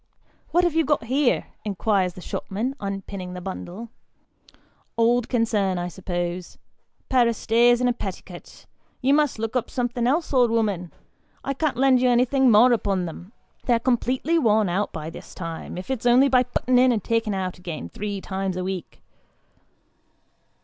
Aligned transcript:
"What 0.51 0.63
have 0.63 0.73
you 0.73 0.83
got 0.83 1.03
here?" 1.03 1.45
inquires 1.63 2.13
the 2.13 2.21
shopman, 2.21 2.75
unpinning 2.79 3.35
the 3.35 3.39
bundle" 3.39 3.89
old 4.97 5.29
concern, 5.29 5.77
I 5.77 5.89
suppose 5.89 6.57
pair 7.07 7.27
o' 7.27 7.31
stays 7.33 7.79
and 7.79 7.87
a 7.87 7.93
petticut. 7.93 8.65
You 9.03 9.13
must 9.13 9.37
look 9.37 9.55
up 9.55 9.69
somethin' 9.69 10.07
else, 10.07 10.33
old 10.33 10.49
'ooman; 10.49 10.91
I 11.43 11.53
can't 11.53 11.77
lend 11.77 12.01
you 12.01 12.09
anything 12.09 12.49
more 12.49 12.73
upon 12.73 13.05
them; 13.05 13.31
they're 13.65 13.79
completely 13.79 14.39
worn 14.39 14.69
out 14.69 14.91
by 14.91 15.11
this 15.11 15.35
time, 15.35 15.77
if 15.77 15.91
it's 15.91 16.07
only 16.07 16.27
by 16.29 16.41
putting 16.41 16.79
in, 16.79 16.91
and 16.91 17.03
taking 17.03 17.35
out 17.35 17.59
again, 17.59 17.87
three 17.87 18.21
times 18.21 18.57
a 18.57 18.63
week." 18.63 19.03